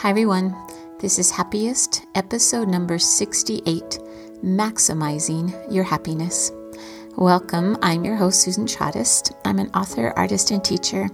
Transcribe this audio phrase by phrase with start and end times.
[0.00, 0.56] Hi, everyone.
[0.98, 3.98] This is Happiest, episode number 68
[4.42, 6.52] Maximizing Your Happiness.
[7.18, 7.76] Welcome.
[7.82, 9.34] I'm your host, Susan Trottist.
[9.44, 11.06] I'm an author, artist, and teacher,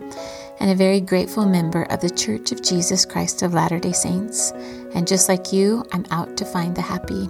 [0.60, 4.52] and a very grateful member of the Church of Jesus Christ of Latter day Saints.
[4.94, 7.28] And just like you, I'm out to find the happy.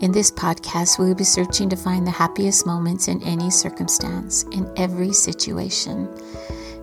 [0.00, 4.42] In this podcast, we will be searching to find the happiest moments in any circumstance,
[4.50, 6.08] in every situation.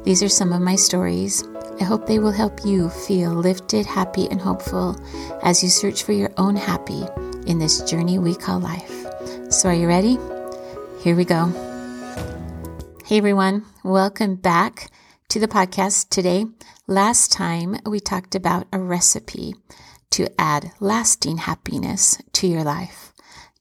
[0.05, 1.43] These are some of my stories.
[1.79, 4.97] I hope they will help you feel lifted, happy, and hopeful
[5.41, 7.05] as you search for your own happy
[7.47, 9.05] in this journey we call life.
[9.49, 10.17] So, are you ready?
[10.99, 11.45] Here we go.
[13.05, 13.65] Hey, everyone.
[13.85, 14.91] Welcome back
[15.29, 16.47] to the podcast today.
[16.85, 19.55] Last time we talked about a recipe
[20.09, 23.13] to add lasting happiness to your life.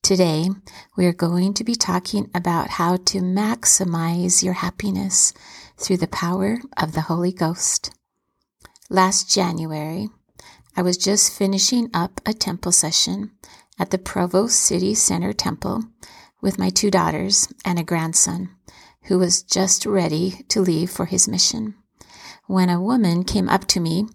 [0.03, 0.49] Today,
[0.97, 5.33] we are going to be talking about how to maximize your happiness
[5.77, 7.93] through the power of the Holy Ghost.
[8.91, 10.09] Last January,
[10.75, 13.33] I was just finishing up a temple session
[13.79, 15.85] at the Provo City Center Temple
[16.41, 18.49] with my two daughters and a grandson
[19.03, 21.75] who was just ready to leave for his mission
[22.47, 24.07] when a woman came up to me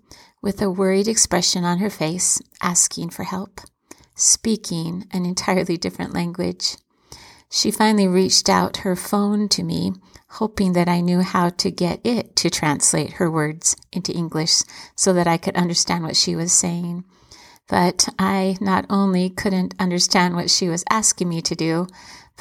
[0.42, 3.62] with a worried expression on her face, asking for help,
[4.16, 6.78] speaking an entirely different language.
[7.52, 9.94] She finally reached out her phone to me,
[10.34, 14.64] hoping that I knew how to get it to translate her words into English
[14.96, 17.04] so that I could understand what she was saying.
[17.70, 21.88] But I not only couldn't understand what she was asking me to do,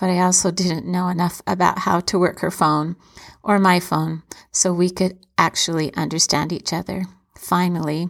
[0.00, 2.96] but I also didn't know enough about how to work her phone
[3.42, 7.04] or my phone so we could actually understand each other.
[7.36, 8.08] Finally,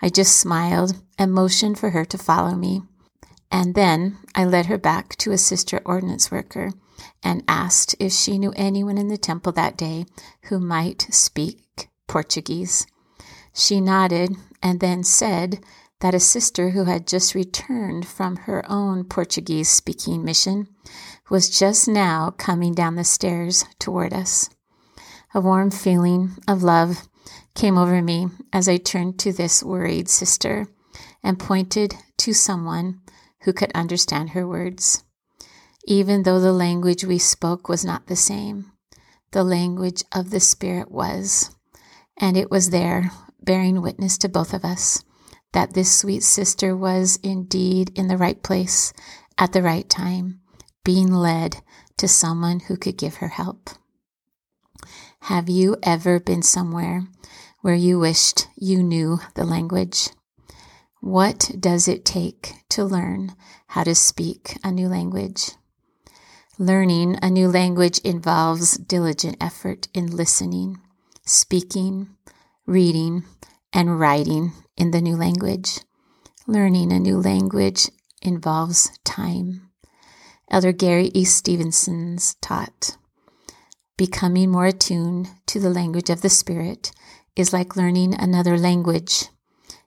[0.00, 2.80] I just smiled and motioned for her to follow me.
[3.50, 6.72] And then I led her back to a sister ordinance worker
[7.22, 10.06] and asked if she knew anyone in the temple that day
[10.44, 12.86] who might speak Portuguese.
[13.52, 15.64] She nodded and then said
[16.00, 20.68] that a sister who had just returned from her own Portuguese speaking mission
[21.28, 24.48] was just now coming down the stairs toward us.
[25.34, 27.08] A warm feeling of love
[27.54, 30.68] came over me as I turned to this worried sister
[31.22, 33.00] and pointed to someone
[33.40, 35.04] who could understand her words.
[35.90, 38.72] Even though the language we spoke was not the same,
[39.30, 41.56] the language of the Spirit was,
[42.18, 43.10] and it was there,
[43.42, 45.02] bearing witness to both of us,
[45.54, 48.92] that this sweet sister was indeed in the right place
[49.38, 50.42] at the right time,
[50.84, 51.62] being led
[51.96, 53.70] to someone who could give her help.
[55.20, 57.04] Have you ever been somewhere
[57.62, 60.10] where you wished you knew the language?
[61.00, 63.34] What does it take to learn
[63.68, 65.52] how to speak a new language?
[66.60, 70.80] Learning a new language involves diligent effort in listening,
[71.24, 72.08] speaking,
[72.66, 73.22] reading,
[73.72, 75.78] and writing in the new language.
[76.48, 77.88] Learning a new language
[78.22, 79.70] involves time.
[80.50, 81.24] Elder Gary E.
[81.24, 82.96] Stevenson's taught
[83.96, 86.90] Becoming more attuned to the language of the Spirit
[87.36, 89.28] is like learning another language.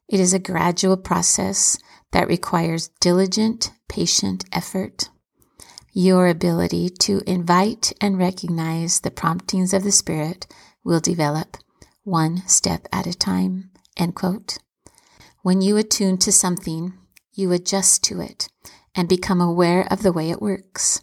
[0.07, 1.77] It is a gradual process
[2.13, 5.09] that requires diligent, patient effort.
[5.93, 10.47] Your ability to invite and recognize the promptings of the Spirit
[10.83, 11.57] will develop
[12.03, 13.71] one step at a time.
[13.97, 14.57] End quote.
[15.41, 16.93] When you attune to something,
[17.33, 18.47] you adjust to it
[18.95, 21.01] and become aware of the way it works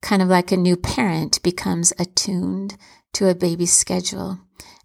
[0.00, 2.76] kind of like a new parent becomes attuned
[3.12, 4.40] to a baby's schedule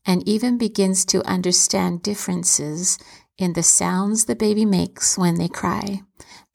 [0.06, 2.98] and even begins to understand differences
[3.38, 6.02] in the sounds the baby makes when they cry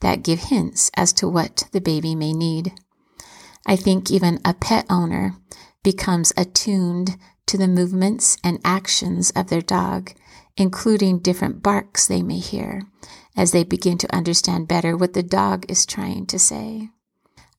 [0.00, 2.72] that give hints as to what the baby may need.
[3.66, 5.34] I think even a pet owner
[5.82, 7.16] becomes attuned
[7.46, 10.12] to the movements and actions of their dog,
[10.56, 12.82] including different barks they may hear,
[13.36, 16.90] as they begin to understand better what the dog is trying to say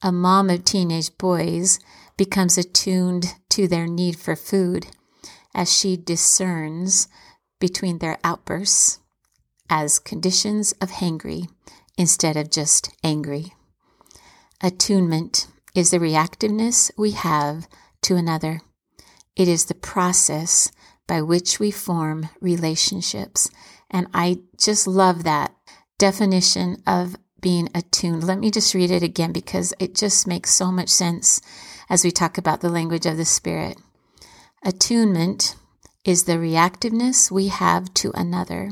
[0.01, 1.79] a mom of teenage boys
[2.17, 4.87] becomes attuned to their need for food
[5.53, 7.07] as she discerns
[7.59, 8.99] between their outbursts
[9.69, 11.47] as conditions of hangry
[11.97, 13.53] instead of just angry.
[14.61, 17.67] Attunement is the reactiveness we have
[18.03, 18.61] to another.
[19.35, 20.71] It is the process
[21.07, 23.49] by which we form relationships.
[23.89, 25.53] And I just love that
[25.97, 28.23] definition of being attuned.
[28.23, 31.41] Let me just read it again because it just makes so much sense
[31.89, 33.77] as we talk about the language of the Spirit.
[34.63, 35.55] Attunement
[36.05, 38.71] is the reactiveness we have to another.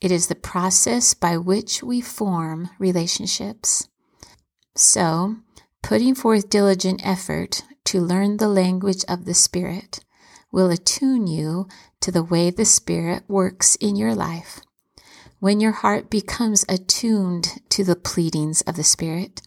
[0.00, 3.88] It is the process by which we form relationships.
[4.76, 5.36] So,
[5.82, 10.00] putting forth diligent effort to learn the language of the Spirit
[10.52, 11.68] will attune you
[12.00, 14.60] to the way the Spirit works in your life
[15.40, 19.40] When your heart becomes attuned to the pleadings of the Spirit,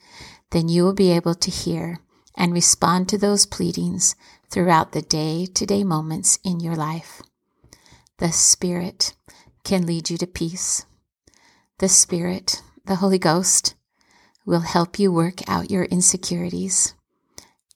[0.52, 2.00] then you will be able to hear
[2.38, 4.16] and respond to those pleadings
[4.50, 7.22] throughout the day to day moments in your life.
[8.20, 9.16] The Spirit
[9.64, 10.86] can lead you to peace.
[11.80, 13.76] The Spirit, the Holy Ghost,
[14.46, 16.94] will help you work out your insecurities.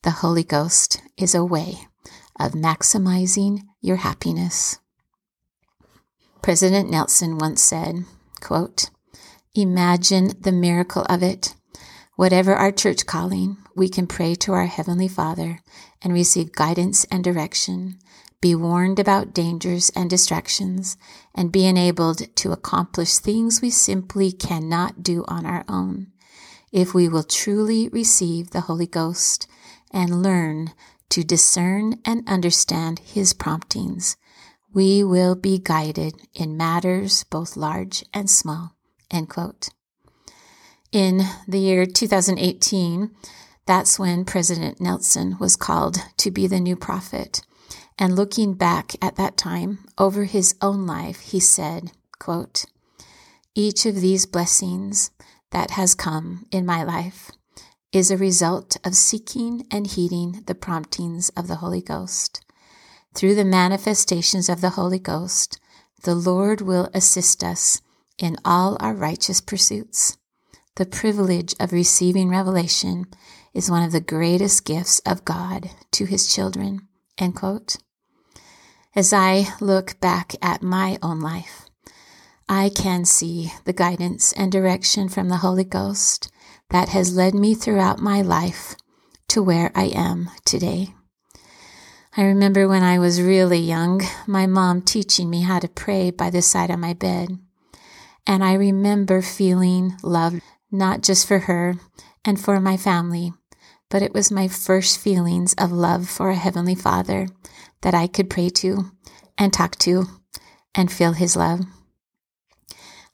[0.02, 1.88] The Holy Ghost is a way
[2.38, 4.78] of maximizing your happiness.
[6.42, 8.04] President Nelson once said,
[8.40, 8.90] quote,
[9.54, 11.54] Imagine the miracle of it.
[12.14, 15.60] Whatever our church calling, we can pray to our Heavenly Father
[16.02, 17.98] and receive guidance and direction,
[18.40, 20.96] be warned about dangers and distractions,
[21.34, 26.08] and be enabled to accomplish things we simply cannot do on our own.
[26.72, 29.46] If we will truly receive the Holy Ghost
[29.90, 30.72] and learn
[31.10, 34.16] to discern and understand His promptings,
[34.72, 38.74] we will be guided in matters both large and small.
[39.10, 39.70] End quote.
[40.92, 43.10] In the year 2018,
[43.66, 47.42] that's when President Nelson was called to be the new prophet.
[47.98, 52.66] And looking back at that time over his own life, he said, quote,
[53.54, 55.10] Each of these blessings
[55.50, 57.30] that has come in my life
[57.92, 62.44] is a result of seeking and heeding the promptings of the Holy Ghost.
[63.14, 65.58] Through the manifestations of the Holy Ghost,
[66.02, 67.80] the Lord will assist us
[68.18, 70.18] in all our righteous pursuits.
[70.74, 73.06] The privilege of receiving revelation
[73.54, 76.88] is one of the greatest gifts of God to his children.
[77.16, 77.78] End quote.
[78.96, 81.68] As I look back at my own life,
[82.48, 86.32] I can see the guidance and direction from the Holy Ghost
[86.70, 88.74] that has led me throughout my life
[89.28, 90.94] to where I am today.
[92.16, 96.30] I remember when I was really young, my mom teaching me how to pray by
[96.30, 97.38] the side of my bed.
[98.26, 100.40] And I remember feeling love,
[100.72, 101.74] not just for her
[102.24, 103.34] and for my family,
[103.90, 107.28] but it was my first feelings of love for a Heavenly Father
[107.82, 108.90] that I could pray to
[109.38, 110.06] and talk to
[110.74, 111.60] and feel His love.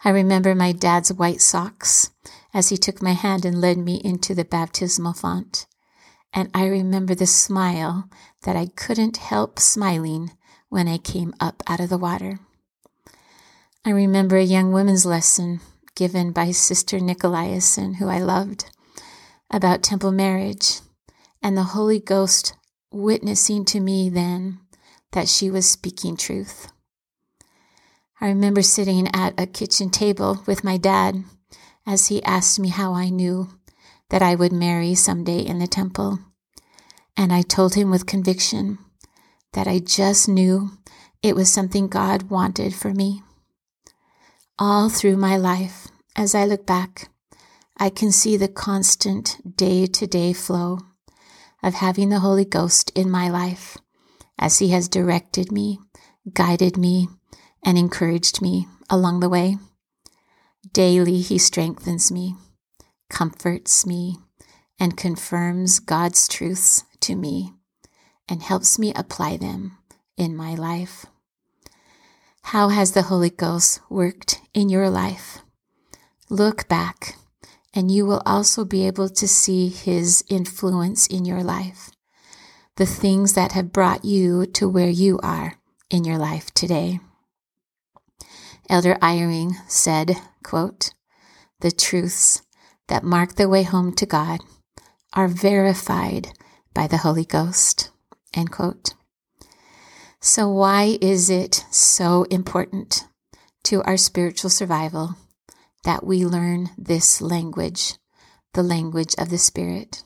[0.04, 2.10] I remember my dad's white socks
[2.52, 5.66] as he took my hand and led me into the baptismal font.
[6.32, 8.08] And I remember the smile
[8.42, 10.32] that I couldn't help smiling
[10.68, 12.40] when I came up out of the water.
[13.84, 15.60] I remember a young women's lesson
[15.94, 18.70] given by Sister Nicolaisen, who I loved,
[19.50, 20.80] about temple marriage,
[21.42, 22.54] and the Holy Ghost
[22.92, 24.60] witnessing to me then
[25.12, 26.70] that she was speaking truth.
[28.20, 31.24] I remember sitting at a kitchen table with my dad
[31.86, 33.48] as he asked me how I knew
[34.10, 36.20] that I would marry someday in the temple.
[37.16, 38.78] And I told him with conviction
[39.52, 40.70] that I just knew
[41.22, 43.22] it was something God wanted for me.
[44.58, 47.08] All through my life, as I look back,
[47.76, 50.78] I can see the constant day to day flow
[51.62, 53.78] of having the Holy Ghost in my life
[54.38, 55.78] as He has directed me,
[56.32, 57.08] guided me,
[57.64, 59.56] and encouraged me along the way.
[60.72, 62.36] Daily He strengthens me
[63.12, 64.16] comforts me,
[64.80, 67.52] and confirms God's truths to me
[68.28, 69.78] and helps me apply them
[70.16, 71.06] in my life.
[72.42, 75.38] How has the Holy Ghost worked in your life?
[76.28, 77.16] Look back,
[77.74, 81.90] and you will also be able to see His influence in your life,
[82.76, 85.54] the things that have brought you to where you are
[85.90, 87.00] in your life today.
[88.68, 90.92] Elder Eyring said, quote,
[91.60, 92.42] The truths
[92.88, 94.40] that mark the way home to God
[95.12, 96.28] are verified
[96.74, 97.90] by the Holy Ghost.
[98.34, 98.94] End quote.
[100.20, 103.06] So, why is it so important
[103.64, 105.16] to our spiritual survival
[105.84, 107.94] that we learn this language,
[108.54, 110.04] the language of the Spirit?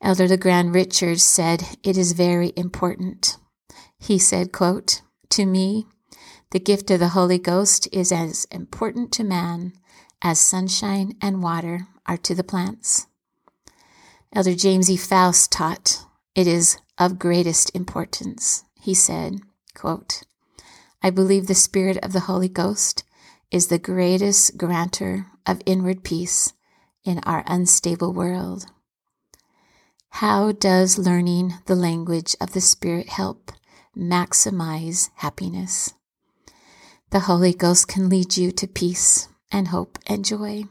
[0.00, 3.38] Elder LeGrand Richards said, It is very important.
[3.98, 5.86] He said, quote, To me,
[6.50, 9.72] the gift of the Holy Ghost is as important to man
[10.20, 13.06] as sunshine and water are to the plants.
[14.32, 14.96] Elder James E.
[14.96, 18.64] Faust taught, it is of greatest importance.
[18.80, 19.40] He said,
[19.74, 20.22] quote,
[21.02, 23.04] I believe the Spirit of the Holy Ghost
[23.50, 26.52] is the greatest granter of inward peace
[27.04, 28.66] in our unstable world.
[30.10, 33.50] How does learning the language of the Spirit help
[33.96, 35.92] maximize happiness?
[37.10, 40.64] The Holy Ghost can lead you to peace and hope and joy.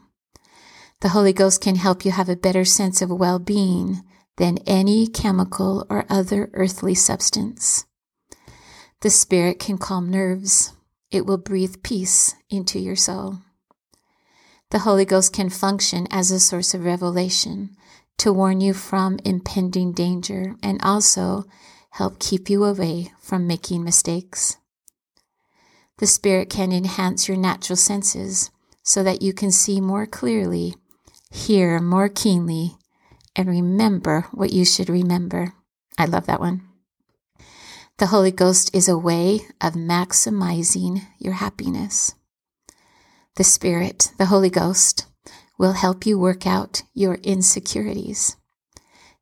[1.00, 4.02] The Holy Ghost can help you have a better sense of well being
[4.36, 7.84] than any chemical or other earthly substance.
[9.02, 10.72] The Spirit can calm nerves,
[11.14, 13.38] it will breathe peace into your soul.
[14.70, 17.76] The Holy Ghost can function as a source of revelation
[18.18, 21.44] to warn you from impending danger and also
[21.90, 24.56] help keep you away from making mistakes.
[25.98, 28.50] The Spirit can enhance your natural senses
[28.82, 30.74] so that you can see more clearly,
[31.30, 32.76] hear more keenly,
[33.36, 35.54] and remember what you should remember.
[35.96, 36.62] I love that one.
[37.98, 42.16] The Holy Ghost is a way of maximizing your happiness.
[43.36, 45.06] The Spirit, the Holy Ghost,
[45.58, 48.36] will help you work out your insecurities.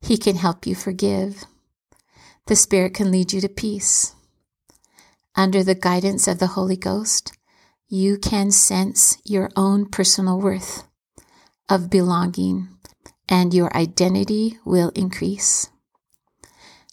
[0.01, 1.45] He can help you forgive.
[2.47, 4.15] The Spirit can lead you to peace.
[5.37, 7.37] Under the guidance of the Holy Ghost,
[7.89, 10.85] you can sense your own personal worth
[11.69, 12.69] of belonging,
[13.29, 15.69] and your identity will increase.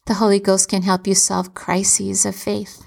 [0.10, 2.84] The Holy Ghost can help you solve crises of faith.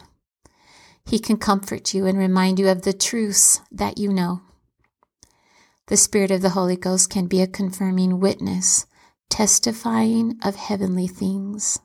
[1.07, 4.43] He can comfort you and remind you of the truths that you know.
[5.87, 8.87] The Spirit of the Holy Ghost can be a confirming witness,
[9.31, 11.79] testifying of heavenly things.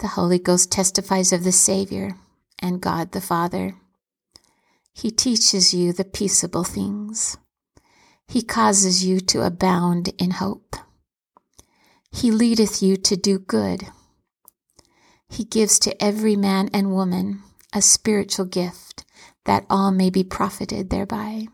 [0.00, 2.16] The Holy Ghost testifies of the Savior
[2.58, 3.76] and God the Father.
[4.92, 7.38] He teaches you the peaceable things.
[8.26, 10.74] He causes you to abound in hope.
[12.10, 13.86] He leadeth you to do good
[15.30, 19.04] he gives to every man and woman a spiritual gift
[19.44, 21.46] that all may be profited thereby.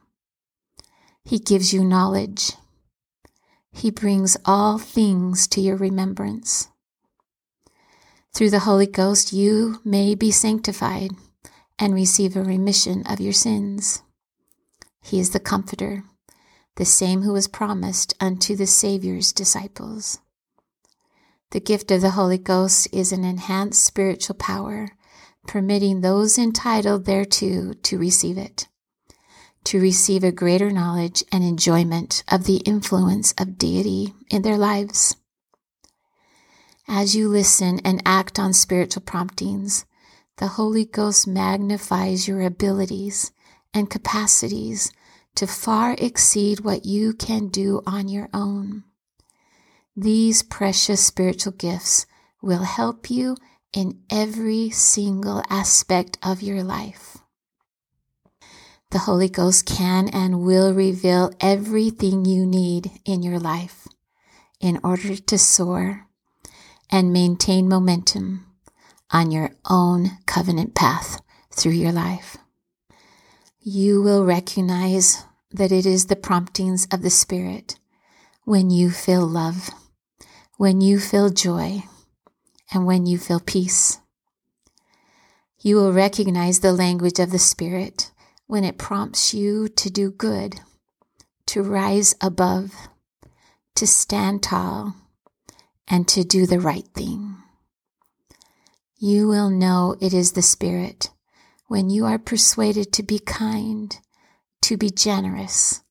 [1.25, 2.53] He gives you knowledge.
[3.71, 6.69] He brings all things to your remembrance.
[8.33, 11.11] Through the Holy Ghost, you may be sanctified
[11.79, 14.03] and receive a remission of your sins.
[15.03, 16.03] He is the Comforter,
[16.77, 20.19] the same who was promised unto the Saviour's disciples.
[21.53, 24.89] The gift of the Holy Ghost is an enhanced spiritual power,
[25.47, 28.67] permitting those entitled thereto to receive it,
[29.65, 35.17] to receive a greater knowledge and enjoyment of the influence of deity in their lives.
[36.89, 39.87] As you listen and act on spiritual promptings,
[40.39, 43.33] the Holy Ghost magnifies your abilities
[43.73, 44.93] and capacities
[45.37, 48.85] to far exceed what you can do on your own.
[49.99, 52.05] These precious spiritual gifts
[52.43, 53.35] will help you
[53.73, 57.17] in every single aspect of your life.
[58.91, 63.89] The Holy Ghost can and will reveal everything you need in your life
[64.61, 66.07] in order to soar
[66.91, 68.45] and maintain momentum
[69.11, 72.37] on your own covenant path through your life.
[73.61, 77.79] You will recognize that it is the promptings of the Spirit
[78.45, 79.71] when you feel love
[80.57, 81.83] when you feel joy
[82.73, 84.01] and when you feel peace.
[85.59, 88.11] You will recognize the language of the Spirit
[88.47, 90.61] when it prompts you to do good,
[91.47, 92.73] to rise above,
[93.75, 94.95] to stand tall,
[95.89, 97.37] and to do the right thing.
[98.99, 101.11] You will know it is the Spirit
[101.67, 103.99] when you are persuaded to be kind,
[104.63, 105.83] to be generous,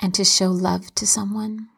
[0.00, 1.68] and to show love to someone.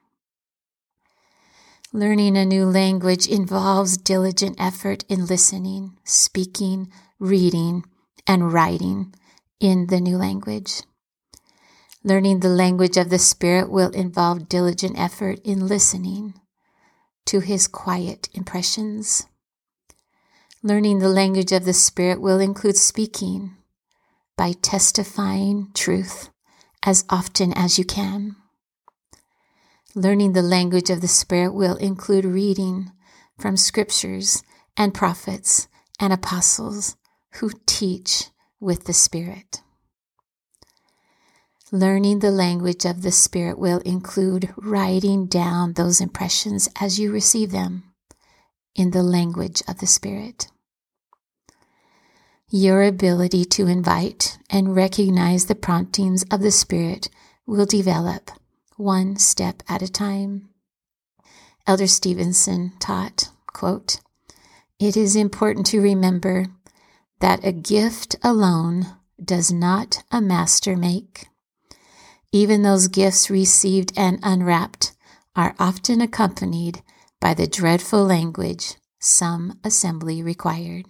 [1.94, 7.84] Learning a new language involves diligent effort in listening, speaking, reading,
[8.26, 9.14] and writing
[9.60, 10.84] in the new language.
[12.02, 16.32] Learning the language of the Spirit will involve diligent effort in listening
[17.26, 19.26] to His quiet impressions.
[20.62, 23.54] Learning the language of the Spirit will include speaking
[24.34, 26.30] by testifying truth
[26.82, 28.36] as often as you can.
[29.94, 32.90] Learning the language of the Spirit will include reading
[33.38, 34.42] from scriptures
[34.74, 35.68] and prophets
[36.00, 36.96] and apostles
[37.34, 39.60] who teach with the Spirit.
[41.70, 47.50] Learning the language of the Spirit will include writing down those impressions as you receive
[47.50, 47.84] them
[48.74, 50.48] in the language of the Spirit.
[52.48, 57.10] Your ability to invite and recognize the promptings of the Spirit
[57.46, 58.30] will develop
[58.76, 60.48] one step at a time.
[61.66, 64.00] Elder Stevenson taught, quote,
[64.78, 66.46] It is important to remember
[67.20, 68.86] that a gift alone
[69.22, 71.28] does not a master make.
[72.32, 74.92] Even those gifts received and unwrapped
[75.36, 76.82] are often accompanied
[77.20, 80.86] by the dreadful language some assembly required.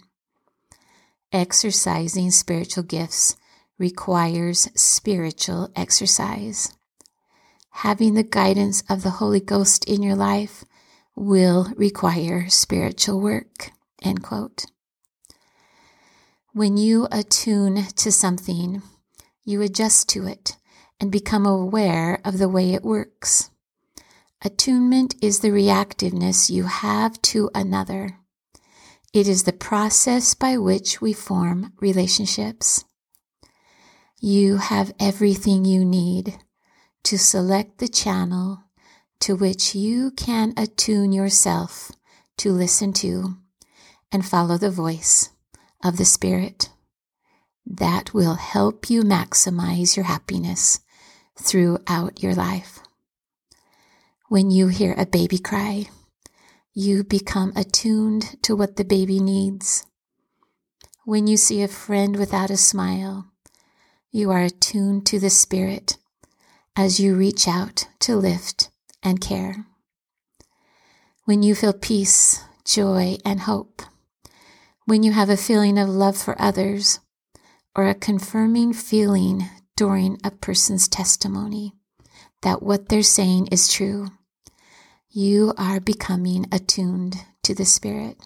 [1.31, 3.35] Exercising spiritual gifts
[3.77, 6.73] requires spiritual exercise
[7.77, 10.63] having the guidance of the Holy Ghost in your life
[11.15, 13.71] will require spiritual work.
[14.01, 14.65] End quote.
[16.53, 18.83] When you attune to something,
[19.43, 20.55] you adjust to it
[20.99, 23.49] and become aware of the way it works.
[24.45, 28.19] Attunement is the reactiveness you have to another.
[29.13, 32.85] It is the process by which we form relationships.
[34.19, 36.37] You have everything you need
[37.03, 38.63] to select the channel
[39.19, 41.91] to which you can attune yourself
[42.37, 43.37] to listen to
[44.11, 45.29] and follow the voice
[45.83, 46.69] of the Spirit.
[47.65, 50.81] That will help you maximize your happiness
[51.39, 52.79] throughout your life.
[54.29, 55.87] When you hear a baby cry,
[56.73, 59.85] you become attuned to what the baby needs.
[61.05, 63.31] When you see a friend without a smile,
[64.11, 65.97] you are attuned to the Spirit
[66.75, 68.69] as you reach out to lift
[69.01, 69.65] and care.
[71.25, 73.81] When you feel peace, joy, and hope,
[74.85, 76.99] when you have a feeling of love for others,
[77.75, 81.73] or a confirming feeling during a person's testimony
[82.41, 84.09] that what they're saying is true
[85.15, 88.17] you are becoming attuned to the Spirit.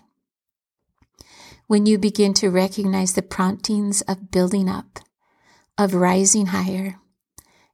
[1.68, 5.00] When you begin to recognize the promptings of building up,
[5.78, 6.96] of rising higher,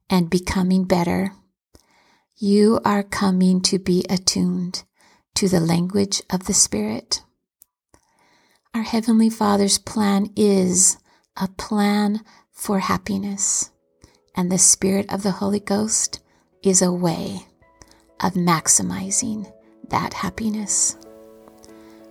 [0.08, 1.32] and becoming better,
[2.36, 4.84] you are coming to be attuned
[5.34, 7.22] to the language of the Spirit.
[8.74, 10.98] Our Heavenly Father's plan is
[11.36, 12.20] a plan
[12.52, 13.70] for happiness,
[14.34, 16.20] and the Spirit of the Holy Ghost
[16.62, 17.46] is a way
[18.20, 19.52] of maximizing
[19.90, 20.96] that happiness.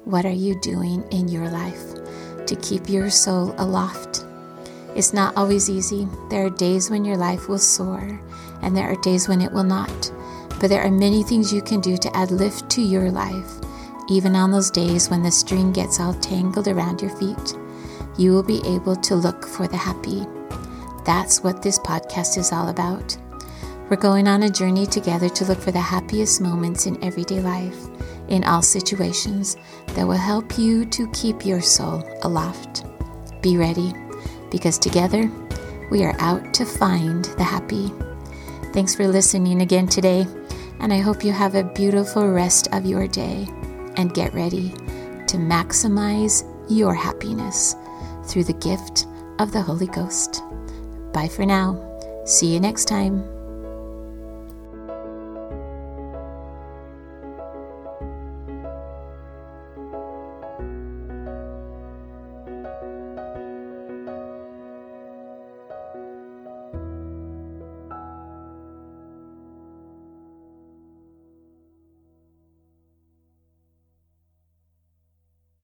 [0.05, 1.93] What are you doing in your life
[2.45, 4.25] to keep your soul aloft?
[4.95, 6.07] It's not always easy.
[6.29, 8.21] There are days when your life will soar,
[8.61, 10.11] and there are days when it will not.
[10.59, 13.59] But there are many things you can do to add lift to your life,
[14.07, 17.57] even on those days when the string gets all tangled around your feet.
[18.17, 20.25] You will be able to look for the happy.
[21.05, 23.17] That's what this podcast is all about.
[23.89, 27.87] We're going on a journey together to look for the happiest moments in everyday life,
[28.27, 32.85] in all situations, that will help you to keep your soul aloft.
[33.41, 33.93] Be ready,
[34.53, 35.29] because together
[35.91, 37.91] we are out to find the happy.
[38.71, 40.25] Thanks for listening again today,
[40.79, 43.47] and I hope you have a beautiful rest of your day
[43.97, 44.69] and get ready
[45.27, 47.75] to maximize your happiness
[48.25, 49.07] through the gift
[49.39, 50.41] of the Holy Ghost.
[51.11, 51.77] Bye for now.
[52.25, 53.32] See you next time.